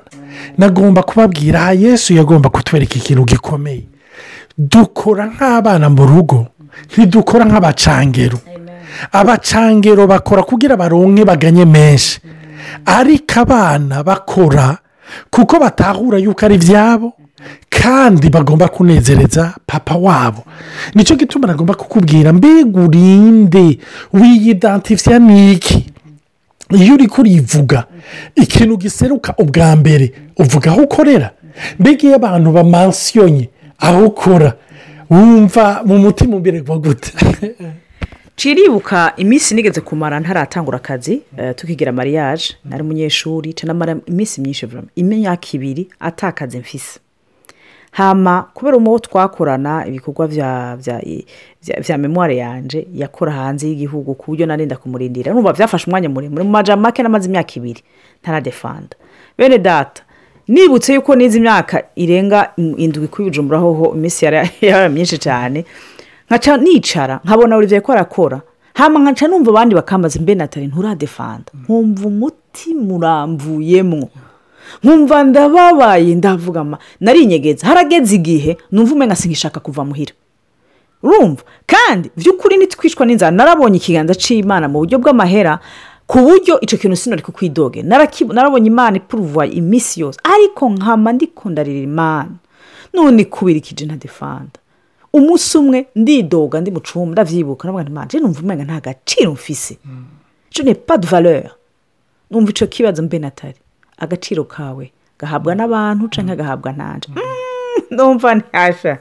nagomba 0.58 1.04
kubabwira 1.04 1.60
aha 1.62 1.74
yesu 1.74 2.14
yagomba 2.16 2.50
kutwereka 2.50 2.96
ikintu 2.96 3.26
gikomeye. 3.28 3.84
Dukora 4.58 5.28
nk'abana 5.28 5.90
mu 5.92 6.08
rugo 6.08 6.48
ntidukora 6.88 7.44
nk'abacangero. 7.46 8.40
Abacangero 9.12 10.08
bakora 10.08 10.44
kugira 10.44 10.78
baronke 10.80 11.26
baganye 11.28 11.66
menshi. 11.66 12.20
Ariko 12.86 13.40
abana 13.44 14.04
bakora 14.04 14.78
kuko 15.30 15.60
batahura 15.60 16.18
yuko 16.18 16.46
ari 16.46 16.56
ibyabo 16.56 17.14
kandi 17.70 18.30
bagomba 18.30 18.68
kunezereza 18.68 19.56
papa 19.66 19.96
wabo. 19.96 20.44
Nicyo 20.96 21.16
gituma 21.16 21.48
nagomba 21.48 21.74
kukubwira 21.74 22.34
mbega 22.34 22.82
urinde 22.82 23.80
wiyidantifiya 24.14 25.20
ni 25.20 25.54
iki 25.54 25.86
iyo 26.76 26.94
uri 26.94 27.08
kurivuga 27.08 27.84
ikintu 28.36 28.78
giseruka 28.78 29.34
ubwa 29.38 29.76
mbere 29.76 30.14
uvuga 30.38 30.72
aho 30.72 30.82
ukorera. 30.82 31.32
Mbega 31.80 32.04
iyo 32.04 32.16
abantu 32.16 32.52
bamansiyonye 32.52 33.50
aho 33.80 34.06
ukora 34.06 34.54
wumva 35.10 35.82
mu 35.86 35.98
mutima 35.98 36.36
imbere 36.36 36.62
gute? 36.62 37.12
ciribuka 38.40 39.14
iminsi 39.18 39.56
nigeze 39.56 39.82
kumara 39.82 40.20
ntaratangura 40.20 40.78
akazi 40.78 41.22
eh, 41.38 41.56
tukigira 41.56 41.92
mariage. 41.92 42.44
Nari 42.66 42.84
umunyeshuri 42.84 43.54
canamara 43.54 43.98
iminsi 44.06 44.42
myinshi 44.42 44.68
imyaka 44.96 45.48
ibiri 45.54 45.90
atakaze 46.00 46.60
mfise. 46.60 47.00
Hama 47.92 48.46
kubera 48.54 48.78
umuwo 48.78 49.00
twakorana 49.00 49.88
ibikorwa 49.88 50.28
vya 50.28 51.98
memoire 51.98 52.38
yanje 52.38 52.88
yakora 52.94 53.32
hanze 53.32 53.68
y'igihugu 53.68 54.16
ku 54.16 54.32
buryo 54.32 54.46
narinda 54.46 54.78
kumurindira. 54.78 55.34
Numva 55.34 55.54
byafashe 55.54 55.86
umwanya 55.88 56.10
muremure 56.10 56.44
mu 56.44 56.50
majambo 56.50 56.84
make 56.84 57.04
namaze 57.04 57.28
imyaka 57.28 57.54
ibiri 57.56 57.84
ntaradefanda. 58.24 58.96
Bene 59.38 59.58
data 59.58 60.04
nibutse 60.48 60.94
yuko 60.94 61.16
nize 61.16 61.38
imyaka 61.38 61.84
irenga 61.96 62.52
indwi 62.58 63.08
kubijumbura 63.08 63.60
hoho 63.60 63.96
iminsi 63.96 64.26
yari 64.26 64.50
myinshi 64.94 65.18
cyane 65.18 65.66
nkaca 66.30 66.58
nicara 66.58 67.20
nkabona 67.26 67.56
buri 67.56 67.68
gihe 67.68 67.82
ko 67.82 67.92
arakora. 67.92 68.42
Hama 68.74 69.00
nkaca 69.00 69.28
numva 69.28 69.50
abandi 69.52 69.76
bakambaza 69.76 70.20
mbe 70.20 70.36
natali 70.36 70.68
nturadefanda 70.68 71.52
nkumva 71.64 72.08
umutima 72.08 72.94
uramvuyemwo 72.96 74.10
nkumva 74.84 75.24
ndababaye 75.24 76.16
ndavuga 76.16 76.62
ama 76.62 76.78
narinyegeza 77.00 77.68
harageze 77.68 78.16
igihe 78.16 78.58
numva 78.72 78.94
umenya 78.96 79.16
singishaka 79.16 79.60
kuva 79.60 79.86
muhira. 79.86 80.14
Urumva? 81.04 81.44
Kandi 81.66 82.12
by'ukuri 82.18 82.58
nitwicwa 82.58 83.06
n'inzara. 83.06 83.32
Narabonye 83.32 83.78
ikiganza 83.78 84.16
cy'imana 84.16 84.68
mu 84.68 84.80
buryo 84.84 85.00
bw'amahera 85.00 85.60
ku 86.08 86.20
buryo 86.20 86.60
icyo 86.62 86.78
kintu 86.78 86.96
sinari 86.96 87.22
kukwidoge 87.24 87.82
narabonye 87.84 88.68
imana 88.68 88.98
ipuruva 88.98 89.48
iminsi 89.48 90.02
yose. 90.02 90.20
Ariko 90.24 90.70
nkama 90.70 91.12
ndikundarira 91.14 91.80
imana. 91.80 92.32
None 92.94 93.24
kubira 93.26 93.58
ikije 93.58 93.86
ntadefanda 93.86 94.60
umunsi 95.14 95.58
umwe 95.58 95.88
ndidoga 95.96 96.62
ndi 96.62 96.72
mu 96.72 96.82
cumba 96.82 97.12
ndavyibuka 97.12 97.68
navuga 97.68 97.84
nti 97.84 97.92
manje 97.92 98.20
numva 98.20 98.42
umenga 98.42 98.64
nta 98.64 98.80
gaciro 98.82 99.32
mfise. 99.32 99.78
Je 100.52 100.64
n'ai 100.64 100.76
pas 100.76 100.98
de 100.98 101.08
valeur. 101.08 101.56
Numva 102.32 102.50
ico 102.52 102.68
kibazo 102.68 103.04
mbe 103.04 103.20
natari. 103.20 103.60
Agaciro 103.98 104.44
kawe 104.44 104.92
gahabwa 105.20 105.56
n'abantu 105.56 106.10
canke 106.10 106.36
gahabwa 106.36 106.72
nanje? 106.72 107.10
Mm, 107.10 107.22
numva 107.96 108.36
ntasha 108.36 109.00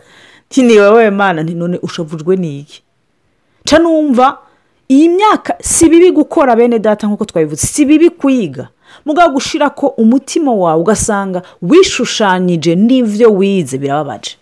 nti 0.50 0.62
ni 0.62 0.78
wewe 0.78 1.10
mana 1.10 1.42
none 1.42 1.78
ushavujwe 1.82 2.36
n'iki? 2.36 2.82
Ca 3.64 3.78
numva 3.78 4.38
iyi 4.88 5.08
myaka 5.08 5.56
si 5.60 5.88
bibi 5.88 6.10
gukora 6.10 6.56
bene 6.56 6.78
data 6.78 7.06
nk'uko 7.06 7.24
twabivuze 7.24 7.66
si 7.66 7.84
bibi 7.84 8.10
kwiga. 8.10 8.68
Mugabo 9.04 9.34
gushira 9.34 9.70
ko 9.70 9.86
umutima 9.86 10.52
wawe 10.52 10.80
ugasanga 10.80 11.42
wishushanyije 11.62 12.74
n'ivyo 12.76 13.32
wize 13.32 13.78
birababaje. 13.78 14.36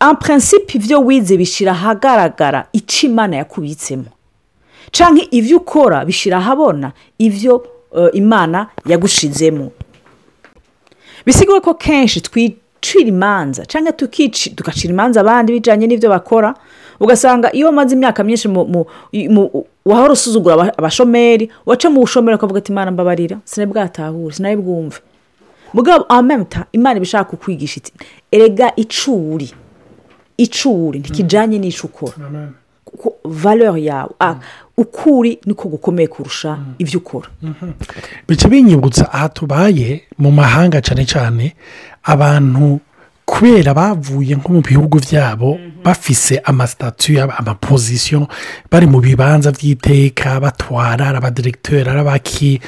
En 0.00 0.16
principe 0.16 0.78
ibyo 0.78 1.00
wize 1.00 1.36
bishyira 1.36 1.72
ahagaragara 1.72 2.66
icyo 2.72 3.08
imana 3.08 3.36
yakubitsemo. 3.36 4.10
Cyangwa 4.92 5.22
ibyo 5.30 5.56
ukora 5.56 6.04
bishyira 6.04 6.36
ahabona 6.38 6.92
ibyo 7.18 7.66
eh, 7.96 8.10
imana 8.12 8.66
yagushizemo. 8.86 9.70
Bisigaye 11.26 11.60
ko 11.60 11.74
kenshi 11.74 12.20
twicira 12.20 13.08
imanza 13.08 13.66
cyangwa 13.66 13.92
tugacira 13.92 14.90
imanza 14.92 15.20
abandi 15.20 15.52
bijyanye 15.52 15.86
n'ibyo 15.86 16.08
bakora 16.10 16.54
ugasanga 17.00 17.52
iyo 17.52 17.66
wamaze 17.66 17.94
imyaka 17.94 18.24
myinshi 18.24 18.48
wahora 19.84 20.12
usuzugura 20.12 20.54
aba- 20.54 20.74
abashomeri 20.78 21.50
waca 21.66 21.88
mu 21.90 22.00
bushomeri 22.00 22.36
ukavuga 22.36 22.58
ati 22.58 22.72
imana 22.72 22.90
mbabarira 22.90 23.38
sinari 23.44 23.70
bwatahure 23.72 24.34
sinari 24.34 24.56
bwumve 24.56 24.98
mugabo 25.74 26.04
amemuta 26.08 26.66
imana 26.72 26.96
iba 26.96 27.04
ishaka 27.04 27.30
kukwigisha 27.30 27.76
iti 27.80 27.92
erega 28.32 28.72
icuri 28.76 29.50
icuri 30.36 30.98
ntikijyanye 30.98 31.58
n'icyo 31.58 31.84
ukora 31.88 32.14
valeur 33.24 33.78
yawe. 33.78 34.10
Ah, 34.20 34.34
ukuri 34.76 35.38
niko 35.46 35.68
gukomeye 35.68 36.08
kurusha 36.08 36.58
ibyo 36.78 36.98
ukora. 36.98 37.28
Bica 38.28 38.48
binyibutsa 38.48 39.12
aha 39.12 39.28
tubaye 39.28 40.02
mu 40.18 40.30
mahanga 40.32 40.82
cyane 40.82 41.06
cyane 41.06 41.54
abantu 42.02 42.80
kubera 43.30 43.74
bavuye 43.74 44.34
nko 44.36 44.48
mu 44.52 44.60
bihugu 44.60 44.96
byabo 45.06 45.58
bafise 45.84 46.34
amasitatu 46.44 47.12
amapozisiyo 47.38 48.28
bari 48.70 48.86
mu 48.86 48.98
bibanza 49.00 49.48
by'iteka 49.52 50.40
batwara 50.42 51.08
ari 51.08 51.16
abadiregiteri 51.18 51.88
ari 51.90 52.00
abaki 52.00 52.60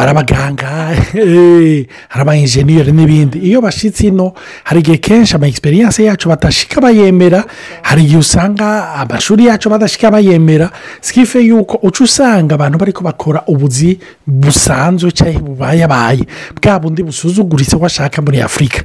ari 0.00 0.10
abaganga 0.10 0.70
eh, 1.14 1.84
ari 2.12 2.20
abayenjeniyeri 2.24 2.92
n'ibindi. 2.92 3.38
Iyo 3.38 3.60
bashyitse 3.60 4.06
ino 4.06 4.32
hari 4.64 4.80
igihe 4.80 4.96
kenshi 4.98 5.34
ama 5.36 5.46
egisperiyanse 5.46 6.04
yacu 6.04 6.28
batashika 6.28 6.80
bayemera 6.80 7.44
hari 7.82 8.02
igihe 8.04 8.18
usanga 8.18 8.94
amashuri 9.02 9.46
yacu 9.46 9.68
badashika 9.70 10.10
bayemera. 10.10 10.70
Sikife 11.00 11.40
yuko 11.40 11.76
uca 11.82 12.00
usanga 12.04 12.54
abantu 12.54 12.78
bari 12.78 12.92
bakora 13.02 13.42
ubuzi 13.46 13.98
busanzwe 14.26 15.10
cyangwa 15.12 15.40
bubayabaye 15.42 16.24
bwa 16.56 16.78
bundi 16.80 17.02
busuzuguritse 17.02 17.76
washaka 17.76 18.22
muri 18.22 18.40
afurika 18.40 18.80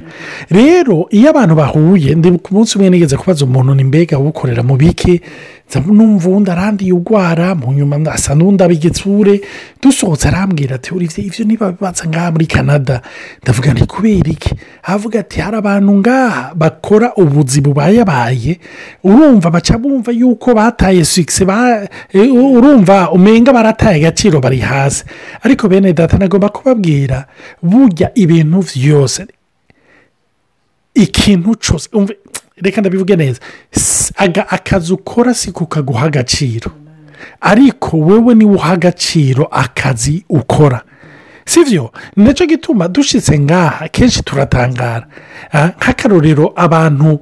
rero 0.50 0.87
iyo 1.10 1.30
abantu 1.30 1.54
bahuye 1.54 2.14
ku 2.42 2.54
munsi 2.54 2.78
umwe 2.78 2.90
nigeze 2.90 3.16
kubaza 3.16 3.44
umuntu 3.44 3.74
ni 3.74 3.84
mbega 3.84 4.18
uwukorera 4.18 4.62
mu 4.62 4.76
biki? 4.76 5.20
Numva 5.86 6.28
uwundi 6.28 6.50
arandiye 6.50 6.92
urwara 6.96 7.54
mu 7.54 7.72
nyuma 7.76 8.00
asa 8.12 8.32
n'undi 8.34 8.64
abigitsure. 8.64 9.40
Dusohotse 9.82 10.28
arambwira 10.28 10.76
ati 10.80 10.94
"Olivier, 10.94 11.26
ivyo 11.26 11.44
niba 11.44 11.72
bibaza 11.72 12.08
ngaha 12.08 12.30
muri 12.32 12.46
canada. 12.46 13.02
Ndavuga 13.42 13.74
ni 13.74 13.84
kubera 13.86 14.30
iki? 14.32 14.54
Avuga 14.82 15.20
ati 15.20 15.40
hari 15.40 15.56
abantu 15.56 15.92
ngaha 16.00 16.54
bakora 16.56 17.12
ubuzi 17.16 17.60
bubayabaye 17.60 18.58
urumva 19.04 19.50
baca 19.50 19.76
bumva 19.78 20.12
yuko 20.12 20.54
bataye 20.54 21.04
sikisi 21.04 21.44
urumva 22.32 23.10
umenga 23.12 23.52
barataye 23.52 23.96
agaciro 24.08 24.40
bari 24.40 24.58
hasi. 24.64 25.04
Ariko 25.44 25.68
bene 25.68 25.92
data 25.92 26.16
nagomba 26.18 26.48
kubabwira 26.48 27.26
burya 27.62 28.10
ibintu 28.14 28.64
byose 28.74 29.26
ikintu 31.02 31.54
cyose 31.54 31.88
reka 32.62 32.80
ndabivuge 32.80 33.16
neza. 33.16 33.40
Akazi 34.48 34.92
ukora 34.92 35.34
si 35.34 35.52
kukaguha 35.52 36.06
agaciro. 36.06 36.70
Ariko 37.40 37.96
wowe 37.96 38.34
ni 38.34 38.44
we 38.44 38.54
uha 38.54 38.72
agaciro 38.72 39.44
akazi 39.50 40.24
ukora. 40.28 40.82
Si 41.46 41.64
byo 41.64 41.92
na 42.16 42.34
cyo 42.34 42.46
gituma 42.46 42.88
dushyitse 42.88 43.38
ngaha 43.38 43.88
kenshi 43.88 44.22
turatangara. 44.22 45.06
Ah, 45.52 45.68
nk'akarorero 45.68 46.52
abantu 46.56 47.20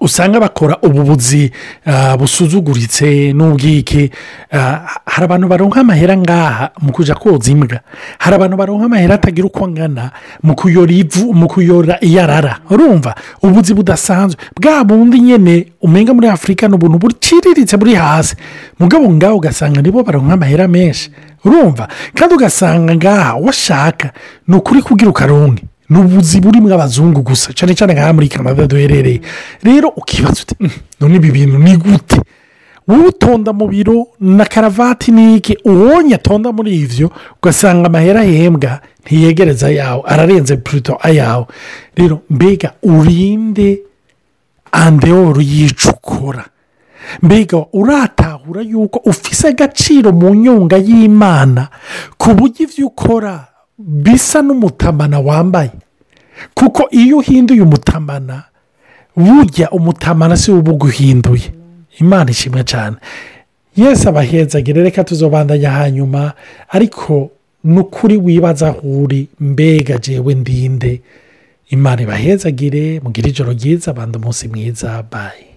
usanga 0.00 0.40
bakora 0.40 0.78
ububuzi 0.82 1.50
ah, 1.86 2.16
busuzuguritse 2.16 3.32
n'ubwike 3.32 4.10
ah, 4.52 4.86
hari 5.06 5.24
abantu 5.24 5.48
baronka 5.48 5.80
amahera 5.80 6.16
ngaha 6.16 6.70
mu 6.80 6.92
kujya 6.92 7.14
koza 7.14 7.50
imbwa. 7.50 7.80
Hari 8.18 8.34
abantu 8.36 8.56
baronka 8.56 8.84
amahera 8.84 9.14
atagira 9.14 9.46
uko 9.46 9.64
angana 9.64 10.10
mu 10.42 10.54
kuyora 10.54 10.92
ivu 10.92 11.34
mu 11.34 11.48
kuyora 11.48 11.98
iyarara. 12.00 12.58
Urumva? 12.70 13.14
Ubuzi 13.42 13.74
budasanzwe. 13.74 14.40
Bwa 14.60 14.84
bundi 14.84 15.20
nyine 15.20 15.66
umenga 15.82 16.14
muri 16.14 16.28
afurika 16.28 16.68
ni 16.68 16.74
ubuntu 16.74 16.98
buciriritse 16.98 17.76
buri 17.76 17.94
hasi. 17.94 18.36
Mugabo 18.78 19.10
ngaho 19.10 19.36
ugasanga 19.36 19.82
nibo 19.82 20.02
baronka 20.02 20.34
amahera 20.34 20.68
menshi. 20.68 21.10
Urumva? 21.44 21.88
Kandi 22.14 22.34
ugasanga 22.34 22.94
ngaha 22.96 23.34
washaka 23.34 24.12
ni 24.48 24.54
ukuri 24.56 24.82
kugira 24.82 25.10
ukaronke. 25.10 25.64
Ni 25.90 25.98
ubuzi 25.98 26.40
burimo 26.40 26.68
abazungu 26.74 27.22
gusa 27.22 27.52
cyane 27.52 27.74
cyane 27.74 27.94
nk'aha 27.94 28.12
muri 28.12 28.28
canada 28.28 28.66
duherereye. 28.66 29.20
Rero 29.62 29.88
ukibaza 29.96 30.42
uti 30.42 30.54
"Mm, 30.60 30.70
none 31.00 31.16
ibi 31.16 31.30
bintu 31.30 31.58
ni 31.58 31.76
gute? 31.76 32.20
Wowe 32.88 33.06
utonda 33.12 33.52
mu 33.52 33.68
biro 33.68 34.08
na 34.20 34.44
karavati 34.44 35.12
n'iki 35.12 35.56
uwonye 35.64 36.14
atonda 36.14 36.52
muri 36.52 36.76
ibyo 36.84 37.10
ugasanga 37.42 37.86
amahera 37.88 38.20
ahembwa 38.20 38.80
ntiyegereza 39.04 39.66
ayawe 39.66 40.02
ararenze 40.06 40.56
puruto 40.56 40.96
ayawe. 41.00 41.44
Rero 41.96 42.20
mbega 42.30 42.72
urinde 42.82 43.80
andeoru 44.72 45.40
y'icyo 45.40 45.90
ukora 45.90 46.44
mbega 47.22 47.56
uratahura 47.72 48.60
yuko 48.62 49.00
ufise 49.04 49.48
agaciro 49.48 50.12
mu 50.12 50.34
nyunga 50.34 50.76
y'imana 50.76 51.68
ku 52.18 52.34
buryo 52.36 52.64
ibyo 52.68 52.86
ukora 52.92 53.47
bisa 53.78 54.42
n'umutamana 54.42 55.20
wambaye. 55.20 55.70
Kuko 56.54 56.88
iyo 56.90 57.18
uhinduye 57.18 57.62
umutamana 57.62 58.42
burya 59.16 59.70
umutamana 59.70 60.36
si 60.36 60.50
uba 60.52 60.72
uguhinduye. 60.72 61.52
Imana 62.00 62.30
ishimwe 62.30 62.64
cyane. 62.64 62.96
Yesi 63.76 64.08
abahezagire 64.08 64.82
reka 64.82 65.04
tuzobandanya 65.04 65.70
hanyuma 65.70 66.32
ariko 66.68 67.30
ni 67.64 67.78
ukuri 67.78 68.16
wibaza 68.16 68.68
aho 68.68 69.02
uri 69.02 69.28
mbega 69.40 69.98
jewe 69.98 70.34
ndinde 70.34 71.00
imana 71.70 72.02
ibahezagire 72.02 73.00
mugire 73.04 73.28
ijoro 73.30 73.52
ryiza 73.52 73.90
abandi 73.90 74.18
umunsi 74.18 74.48
mwiza 74.48 75.04
bayi 75.12 75.47